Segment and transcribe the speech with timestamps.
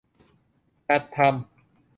[0.87, 1.33] จัดทำ